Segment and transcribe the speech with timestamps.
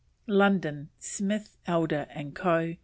[0.25, 2.75] LONDON: SMITH, ELDER AND CO.